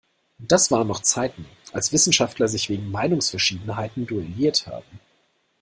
[0.39, 4.99] Das waren noch Zeiten, als Wissenschaftler sich wegen Meinungsverschiedenheiten duelliert haben!